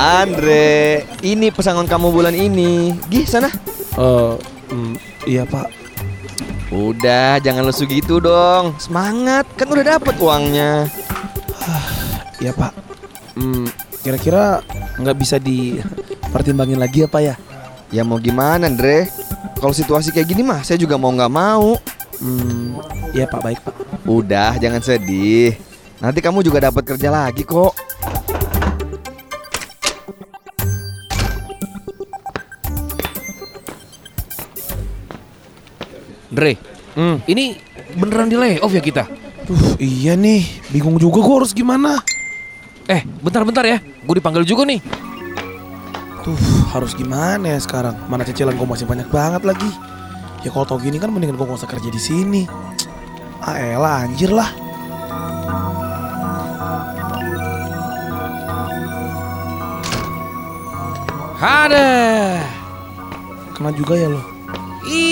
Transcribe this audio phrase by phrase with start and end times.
[0.00, 2.96] Andre, ini pesangon kamu bulan ini.
[3.12, 3.52] Gih, sana.
[4.00, 4.34] Eh,
[4.72, 4.96] mm,
[5.28, 5.68] iya pak.
[6.72, 8.72] Udah, jangan lesu gitu dong.
[8.80, 10.88] Semangat, kan udah dapet uangnya.
[12.40, 12.72] Iya pak.
[13.36, 13.68] Hmm,
[14.00, 14.64] kira-kira
[14.96, 17.36] nggak bisa dipertimbangin lagi apa ya?
[17.92, 19.12] Ya mau gimana, Andre?
[19.60, 21.76] Kalau situasi kayak gini mah, saya juga mau nggak mau.
[22.16, 22.80] Hmm,
[23.12, 23.76] iya pak baik pak.
[24.08, 25.60] Udah, jangan sedih.
[26.00, 27.89] Nanti kamu juga dapat kerja lagi kok.
[36.30, 36.54] Dre,
[36.94, 37.18] Hmm.
[37.26, 37.58] ini
[37.98, 39.10] beneran di layoff ya kita?
[39.50, 41.98] Duh, iya nih, bingung juga gue harus gimana.
[42.86, 44.78] Eh, bentar-bentar ya, gue dipanggil juga nih.
[46.22, 46.38] Tuh,
[46.70, 47.98] harus gimana ya sekarang?
[48.06, 49.70] Mana cicilan gue masih banyak banget lagi.
[50.46, 52.46] Ya kalau tau gini kan mendingan gue gak usah kerja di sini.
[53.42, 54.50] Ah elah, anjir lah.
[61.40, 61.90] Ada.
[63.56, 64.39] Kena juga ya lo.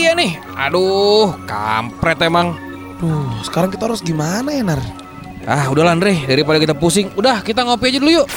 [0.08, 2.56] Iya nih, aduh, kampret emang.
[2.96, 4.80] Duh, sekarang kita harus gimana ya Nar?
[5.44, 8.28] Ah, udah Andre, daripada kita pusing, udah kita ngopi aja dulu yuk.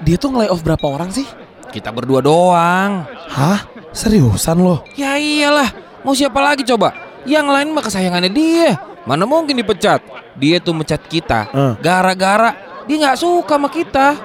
[0.00, 1.28] Dia tuh nge off berapa orang sih?
[1.68, 3.04] Kita berdua doang.
[3.36, 3.68] Hah?
[3.92, 4.80] Seriusan lo?
[4.96, 5.68] Ya iyalah,
[6.08, 6.96] mau siapa lagi coba?
[7.28, 8.80] Yang lain mah kesayangannya dia.
[9.04, 10.00] Mana mungkin dipecat?
[10.40, 11.72] Dia tuh mecat kita Eh.
[11.84, 12.56] gara-gara
[12.88, 14.16] dia nggak suka sama kita.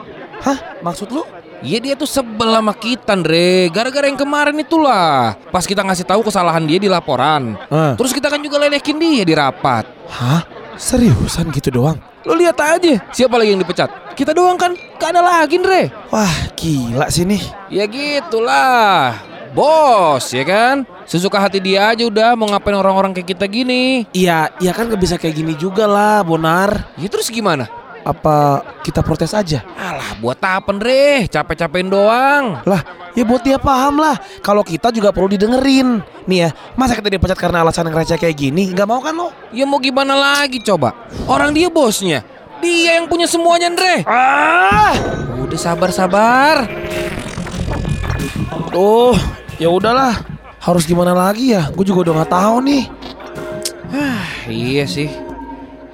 [0.48, 0.80] Hah?
[0.80, 1.28] Maksud lu?
[1.66, 3.74] Iya dia tuh sebel sama kita Andre.
[3.74, 5.34] Gara-gara yang kemarin itulah.
[5.50, 7.58] Pas kita ngasih tahu kesalahan dia di laporan.
[7.70, 7.94] Eh.
[7.98, 9.90] Terus kita kan juga ledekin dia di rapat.
[10.06, 10.46] Hah?
[10.78, 11.98] Seriusan gitu doang?
[12.22, 13.02] Lo lihat aja.
[13.10, 14.14] Siapa lagi yang dipecat?
[14.14, 14.78] Kita doang kan?
[15.02, 15.90] Gak ada lagi Andre.
[16.14, 17.42] Wah, gila sih nih.
[17.74, 19.18] Ya gitulah.
[19.58, 20.86] Bos ya kan?
[21.08, 24.06] Sesuka hati dia aja udah Mau ngapain orang-orang kayak kita gini.
[24.14, 26.94] Iya, iya kan gak bisa kayak gini juga lah, Bonar.
[27.02, 27.77] Ya terus gimana
[28.08, 29.68] Apa kita protes aja?
[29.76, 32.82] Alah buat apa Andre Capek-capekin doang Lah,
[33.12, 34.16] ya buat dia paham lah.
[34.40, 36.00] Kalau kita juga perlu didengerin.
[36.24, 38.72] Nih ya, masa kita dipecat karena alasan yang receh kayak gini?
[38.72, 39.36] Gak mau kan lo?
[39.52, 40.92] Ya mau gimana lagi coba
[41.28, 42.24] Orang dia bosnya
[42.64, 44.96] Dia yang punya semuanya Andre Ah!
[45.44, 46.68] Udah sabar-sabar.
[48.76, 49.16] Oh,
[49.56, 50.20] ya udahlah.
[50.60, 51.72] Harus gimana lagi ya?
[51.72, 52.84] Gue juga udah nggak tahu nih.
[54.48, 55.08] Iya sih.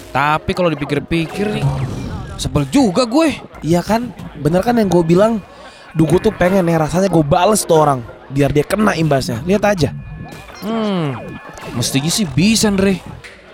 [0.09, 1.65] Tapi kalau dipikir-pikir nih,
[2.37, 3.37] sebel juga gue.
[3.61, 4.11] Iya kan?
[4.39, 5.39] Bener kan yang gue bilang?
[5.93, 8.01] Duh gue tuh pengen nih rasanya gue bales tuh orang
[8.33, 9.39] biar dia kena imbasnya.
[9.45, 9.89] Lihat aja.
[10.63, 11.19] Hmm,
[11.77, 12.97] mestinya sih bisa, Andre.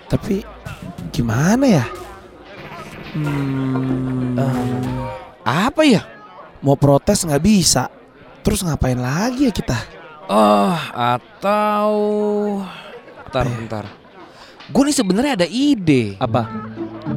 [0.08, 0.40] Tapi
[1.12, 1.84] gimana ya?
[3.12, 4.38] Hmm,
[5.42, 6.02] Apa ya?
[6.60, 7.88] mau protes nggak bisa.
[8.40, 9.76] Terus ngapain lagi ya kita?
[10.30, 11.92] Oh, atau
[13.26, 13.84] Bentar, bentar.
[14.70, 16.46] Gue nih sebenarnya ada ide, Apa?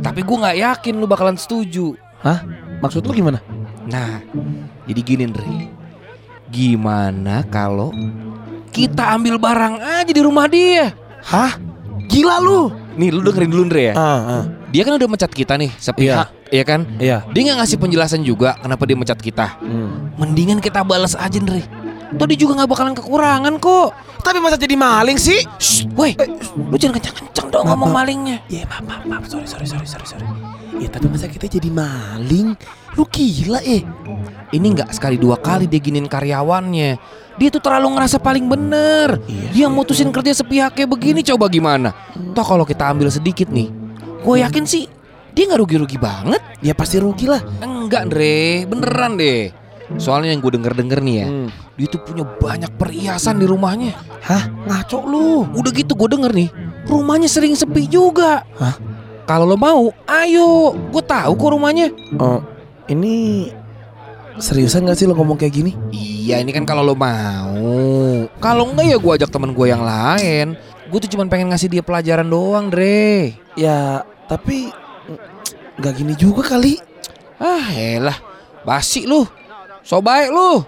[0.04, 1.96] Tapi gue nggak yakin lu bakalan setuju.
[2.20, 2.44] Hah?
[2.84, 3.40] Maksud lu gimana?
[3.88, 4.20] Nah,
[4.84, 5.72] jadi gini, Andre.
[6.52, 7.96] Gimana kalau
[8.70, 10.92] kita ambil barang aja di rumah dia?
[11.24, 11.56] Hah?
[12.12, 12.70] Gila lu?
[13.00, 13.94] Nih, lu dengerin dulu, Andre ya.
[13.96, 14.44] Ah, ah.
[14.70, 16.86] Dia kan udah mecat kita nih, sepihak, ya kan?
[16.98, 17.24] Iya.
[17.32, 19.58] Dia nggak ngasih penjelasan juga kenapa dia mecat kita.
[19.62, 20.14] Hmm.
[20.18, 21.64] Mendingan kita balas aja Andre.
[22.14, 23.90] Toh dia juga nggak bakalan kekurangan kok.
[24.22, 25.42] Tapi masa jadi maling sih?
[25.58, 26.14] Shh, woi,
[26.56, 28.00] lu jangan kencang-kencang dong Maaf, ngomong maaf.
[28.02, 28.38] malingnya.
[28.50, 29.24] Ya maaf, maaf, maaf.
[29.30, 30.26] Sorry, sorry, sorry, sorry, sorry.
[30.76, 32.58] Ya tapi masa kita jadi maling?
[32.98, 33.86] Lu gila eh.
[34.50, 36.98] Ini nggak sekali dua kali dia giniin karyawannya.
[37.34, 39.22] Dia tuh terlalu ngerasa paling bener.
[39.26, 41.94] Iya Dia mutusin kerja sepihak kayak begini coba gimana?
[42.34, 43.70] Toh kalau kita ambil sedikit nih,
[44.22, 44.86] gue yakin sih
[45.32, 46.42] dia nggak rugi-rugi banget.
[46.62, 47.42] Ya pasti rugi lah.
[47.62, 49.50] Enggak, Andre, beneran deh.
[49.98, 51.50] Soalnya yang gue denger-denger nih ya, Hmm.
[51.76, 53.94] dia tuh punya banyak perhiasan di rumahnya.
[54.26, 54.50] Hah?
[54.66, 55.46] Ngaco lu.
[55.54, 56.50] Udah gitu gue denger nih,
[56.88, 58.44] rumahnya sering sepi juga.
[58.58, 58.76] Hah?
[59.24, 60.76] Kalau lo mau, ayo.
[60.92, 61.88] Gue tahu kok rumahnya.
[62.20, 62.44] Oh,
[62.92, 63.48] ini
[64.36, 65.72] seriusan gak sih lo ngomong kayak gini?
[65.94, 67.56] Iya, ini kan kalau lo mau.
[68.40, 70.60] Kalau enggak ya gue ajak teman gue yang lain.
[70.92, 73.40] Gue tuh cuma pengen ngasih dia pelajaran doang, Dre.
[73.56, 74.70] Ya, tapi
[75.80, 76.78] nggak gini juga kali.
[77.40, 78.20] Ah, elah.
[78.68, 79.24] Basi lu.
[79.84, 80.64] So baik lu.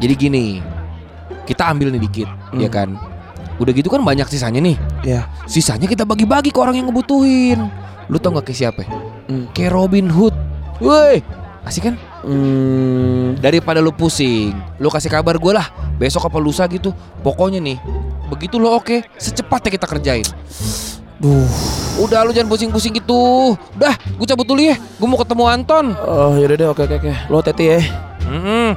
[0.00, 0.46] Jadi gini,
[1.44, 2.60] kita ambil nih dikit, Hmm.
[2.62, 2.94] ya kan?
[3.60, 4.76] Udah gitu kan banyak sisanya nih.
[5.04, 5.28] Ya.
[5.44, 7.60] Sisanya kita bagi-bagi ke orang yang ngebutuhin.
[8.08, 8.82] Lu tau gak kayak siapa?
[9.28, 9.52] Hmm.
[9.52, 10.32] Kayak Robin Hood.
[10.80, 11.20] Woi,
[11.62, 11.94] asik kan?
[12.24, 15.68] Hmm, Daripada lu pusing, lu kasih kabar gue lah.
[16.00, 16.96] Besok apa lusa gitu.
[17.20, 17.76] Pokoknya nih,
[18.32, 20.24] begitu lo oke, secepatnya kita kerjain.
[21.20, 21.44] duh.
[22.00, 23.52] Udah lu jangan pusing-pusing gitu.
[23.76, 24.80] Udah, gue cabut dulu ya.
[24.96, 25.92] Gue mau ketemu Anton.
[26.00, 27.12] Oh, yaudah deh, oke oke oke.
[27.28, 27.80] Lo teti ya.
[28.24, 28.72] Mm-mm.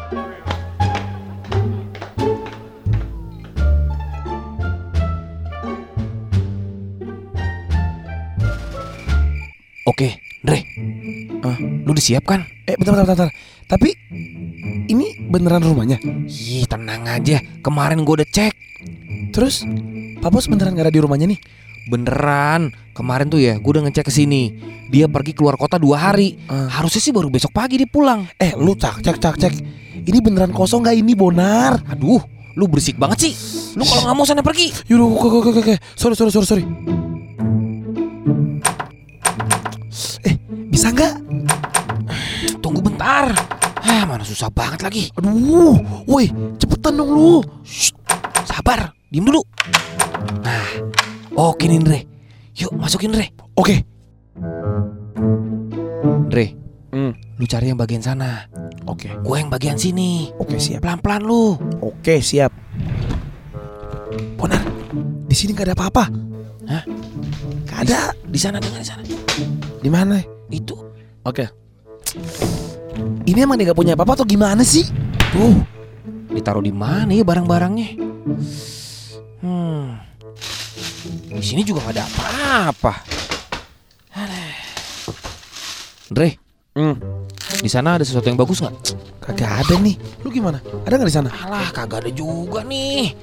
[9.83, 10.63] Oke, Dre.
[11.44, 11.59] Ah.
[11.59, 12.47] Lu disiap kan?
[12.63, 13.30] Eh bentar bentar bentar.
[13.68, 13.91] Tapi
[14.88, 16.00] ini beneran rumahnya.
[16.27, 18.53] Ih tenang aja, kemarin gue udah cek
[19.33, 19.65] Terus
[20.21, 21.39] Pak Bos beneran gak ada di rumahnya nih?
[21.89, 24.56] Beneran, kemarin tuh ya gue udah ngecek ke sini.
[24.88, 26.39] Dia pergi keluar kota dua hari.
[26.47, 26.69] Ah.
[26.69, 28.24] Harusnya sih baru besok pagi dia pulang.
[28.39, 29.53] Eh lu cak cek cak cek.
[30.03, 31.83] Ini beneran kosong gak ini Bonar?
[31.91, 32.24] Aduh,
[32.56, 33.33] lu berisik banget sih.
[33.75, 34.69] Lu kalau nggak mau sana pergi.
[34.88, 35.75] Yaudah oke oke oke.
[35.97, 36.65] Sorry sorry sorry sorry.
[40.83, 41.15] Bisa nggak?
[42.59, 43.31] Tunggu bentar.
[43.88, 45.03] Ah, mana susah banget lagi.
[45.15, 46.27] Aduh, woi
[46.59, 47.39] cepetan dong lu.
[47.63, 47.95] Shh,
[48.44, 49.39] sabar, diem dulu.
[50.44, 50.68] Nah,
[51.39, 52.00] oke nih Ndre.
[52.59, 53.31] Yuk masukin Ndre.
[53.56, 53.80] Oke.
[56.27, 56.51] Ndre,
[56.91, 57.15] Hmm.
[57.39, 58.44] lu cari yang bagian sana.
[58.83, 59.07] Oke.
[59.24, 60.36] Gue yang bagian sini.
[60.36, 60.83] Oke siap.
[60.83, 61.56] Pelan-pelan lu.
[61.79, 62.51] Oke siap.
[64.36, 64.59] Bonar,
[65.31, 66.12] di sini gak ada apa-apa.
[66.68, 66.83] Hah?
[67.71, 68.12] Gak ada.
[68.27, 69.00] Di sana di sana.
[69.79, 70.32] Di mana?
[70.49, 70.75] Itu.
[71.23, 71.47] Oke.
[73.23, 74.85] Ini emang dia gak punya apa-apa atau gimana sih?
[75.33, 75.57] Tuh,
[76.29, 77.89] ditaruh di mana ya barang-barangnya?
[79.41, 79.97] Hmm.
[81.33, 82.93] Di sini juga nggak ada apa-apa.
[84.13, 84.53] Aduh.
[86.13, 86.29] Dre,
[86.73, 86.95] Hmm.
[87.61, 88.75] di sana ada sesuatu yang bagus nggak?
[89.19, 89.97] Kagak ada nih.
[90.21, 90.61] Lu gimana?
[90.85, 91.29] Ada nggak di sana?
[91.33, 93.17] Alah, kagak ada juga nih.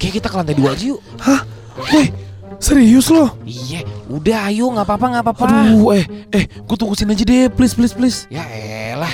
[0.00, 1.00] Kayak kita ke lantai dua aja yuk.
[1.20, 1.44] Hah?
[1.92, 2.08] Woi,
[2.60, 3.32] serius loh?
[3.42, 5.44] Iya, udah ayo nggak apa-apa nggak apa-apa.
[5.48, 8.18] Aduh, eh, eh, gue tunggu sini aja deh, please, please, please.
[8.28, 8.44] Ya
[8.94, 9.10] elah.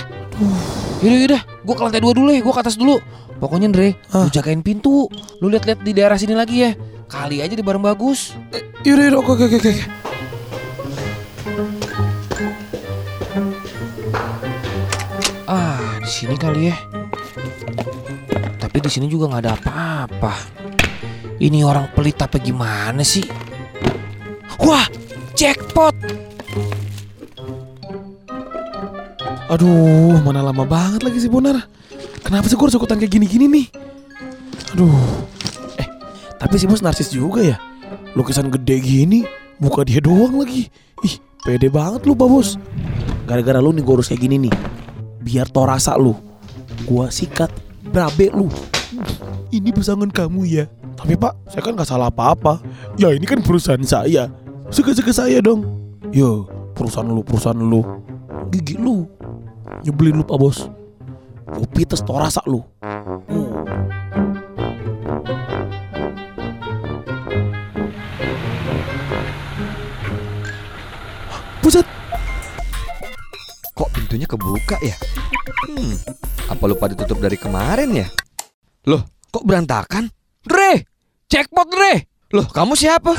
[1.01, 2.99] Yaudah yaudah, gue ke lantai dua dulu ya, gue ke atas dulu.
[3.37, 4.27] Pokoknya Dre, Hah?
[4.27, 5.09] lu jagain pintu.
[5.41, 6.73] Lu lihat-lihat di daerah sini lagi ya.
[7.07, 8.35] Kali aja di barang bagus.
[8.83, 9.73] Yaudah, yaudah, oke, oke, oke, oke.
[15.47, 16.77] Ah, di sini kali ya.
[18.57, 20.66] Tapi di sini juga nggak ada apa-apa.
[21.37, 23.25] Ini orang pelit apa gimana sih?
[24.65, 24.89] Wah,
[25.37, 25.93] jackpot!
[29.53, 31.69] Aduh, mana lama banget lagi sih Bonar.
[32.25, 33.67] Kenapa sih gue harus ikutan kayak gini-gini nih?
[34.75, 34.91] Aduh.
[35.79, 35.89] Eh,
[36.41, 37.57] tapi si bos narsis juga ya.
[38.19, 39.23] Lukisan gede gini,
[39.63, 40.67] muka dia doang lagi.
[41.07, 41.15] Ih,
[41.47, 42.59] pede banget lu, Pak Bos.
[43.29, 44.55] Gara-gara lu nih gue harus kayak gini nih.
[45.23, 46.17] Biar tau rasa lu.
[46.87, 47.51] Gua sikat,
[47.87, 48.51] brabe lu.
[49.51, 50.65] Ini pesangon kamu ya.
[50.97, 52.63] Tapi pak, saya kan gak salah apa-apa.
[52.97, 54.31] Ya ini kan perusahaan saya.
[54.71, 55.67] Suka-suka saya dong.
[56.11, 57.83] Yo, perusahaan lu, perusahaan lu.
[58.51, 59.07] Gigi lu.
[59.85, 60.67] Nyebelin lu pak bos
[61.47, 63.53] Kopi tes tau rasa lu Hmm.
[71.63, 71.87] Buset
[73.77, 74.97] Kok pintunya kebuka ya?
[75.67, 75.95] Hmm,
[76.49, 78.09] apa lupa ditutup dari kemarin ya?
[78.87, 79.03] Loh,
[79.35, 80.07] kok berantakan?
[80.47, 80.87] Dre,
[81.27, 82.07] jackpot Dre!
[82.31, 83.19] Loh, kamu siapa?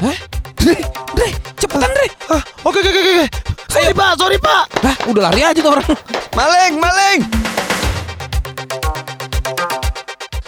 [0.00, 0.16] Hah?
[0.56, 0.80] Dre,
[1.12, 1.28] Dre,
[1.60, 2.08] cepetan Dre!
[2.32, 3.26] ah, Oke oke oke oke
[3.68, 5.92] Sorry pak sorry pak Lah, udah lari aja tuh orang.
[6.32, 7.20] Maling, maling!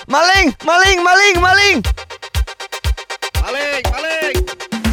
[0.09, 1.77] Maling, maling, maling, maling!
[3.45, 4.37] Maling, maling!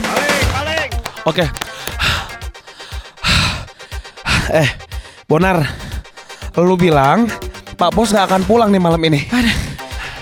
[0.04, 0.90] Maling, maling!
[1.24, 1.46] Oke
[4.52, 4.70] Eh
[5.24, 5.64] Bonar
[6.60, 7.32] Lu bilang
[7.78, 9.30] Pak Bos gak akan pulang nih malam ini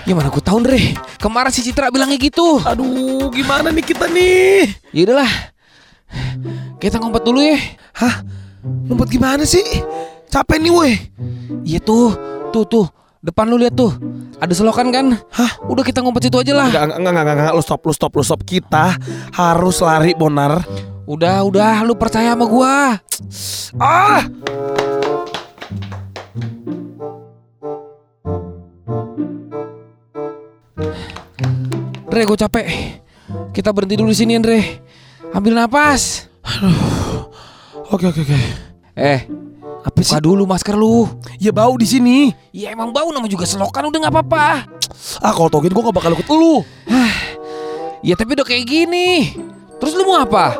[0.06, 0.94] Ya mana gue tahu Dre.
[1.18, 2.62] Kemarin si Citra bilangnya gitu.
[2.62, 5.32] Aduh gimana nih kita nih Ya udahlah.
[6.78, 7.58] Kita ngumpet dulu ya.
[7.96, 8.22] Hah?
[8.86, 9.64] Ngumpet gimana sih?
[10.30, 10.96] Capek nih weh
[11.66, 12.14] Iya tuh,
[12.54, 12.86] tuh tuh.
[13.18, 13.90] Depan lu lihat tuh.
[14.38, 15.18] Ada selokan kan?
[15.34, 15.58] Hah?
[15.66, 16.68] Udah kita ngumpet situ aja lah.
[16.70, 18.94] Enggak, enggak, enggak, enggak, enggak, lu stop, lu stop, lu stop Kita
[19.34, 20.60] harus lari Bonar
[21.08, 23.00] Udah, udah, lu percaya sama gua.
[23.80, 24.22] Ah
[32.16, 32.66] Dre, gue capek.
[33.52, 34.80] Kita berhenti dulu di sini, Andre.
[35.36, 36.24] Ambil napas.
[37.92, 38.38] Oke, oke, oke
[38.96, 39.28] Eh,
[39.84, 40.16] Apa sih?
[40.16, 41.12] buka dulu masker lu.
[41.36, 44.64] Ya bau di sini Ya emang bau nama juga selokan udah nggak apa-apa.
[45.20, 46.64] Ah kalau tau gini gue gak bakal ikut lu
[48.00, 49.36] Ya tapi udah kayak gini.
[49.76, 50.56] Terus lu mau apa?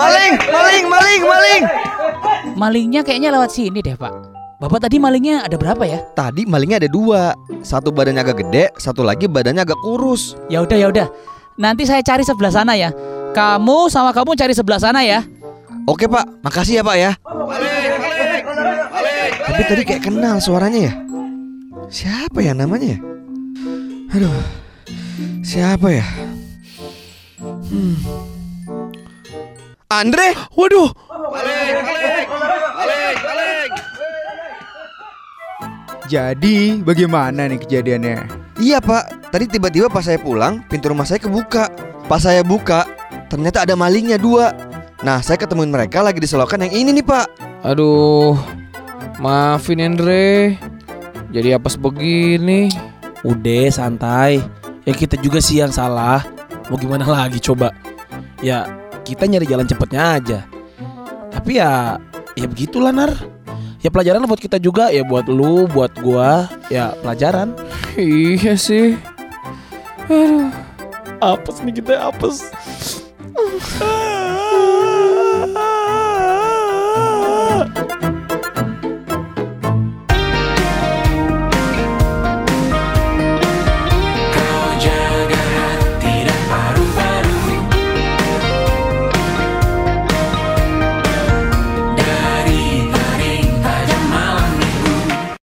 [0.00, 1.62] Maling, maling, maling, maling!
[2.56, 4.25] Malingnya kayaknya lewat sini deh pak
[4.56, 6.00] Bapak tadi malingnya ada berapa ya?
[6.16, 7.36] Tadi malingnya ada dua.
[7.60, 10.32] Satu badannya agak gede, satu lagi badannya agak kurus.
[10.48, 11.06] Ya udah ya udah.
[11.60, 12.88] Nanti saya cari sebelah sana ya.
[13.36, 15.28] Kamu sama kamu cari sebelah sana ya.
[15.84, 17.12] Oke pak, makasih ya pak ya.
[19.44, 20.92] Tapi tadi kayak kenal suaranya ya.
[21.92, 22.98] Siapa ya namanya ya?
[24.16, 24.40] Aduh.
[25.44, 26.06] Siapa ya?
[27.44, 27.96] Hmm.
[29.92, 30.32] Andre?
[30.56, 30.96] Waduh
[36.06, 38.18] Jadi bagaimana nih kejadiannya?
[38.62, 41.68] Iya pak, tadi tiba-tiba pas saya pulang pintu rumah saya kebuka
[42.06, 42.86] Pas saya buka,
[43.26, 44.54] ternyata ada malingnya dua
[45.02, 48.38] Nah saya ketemuin mereka lagi di selokan yang ini nih pak Aduh,
[49.18, 50.54] maafin Andre.
[51.34, 52.70] Jadi apes begini.
[53.26, 54.38] Udah santai.
[54.86, 56.22] Ya kita juga sih yang salah.
[56.70, 57.74] Mau gimana lagi coba?
[58.38, 58.70] Ya
[59.02, 60.38] kita nyari jalan cepetnya aja.
[61.34, 61.98] Tapi ya
[62.38, 63.35] ya begitulah Nar.
[63.86, 67.54] Ya pelajaran buat kita juga ya buat lu, buat gua, ya pelajaran.
[67.94, 68.98] Iya sih.
[71.22, 72.50] Apes nih kita apes.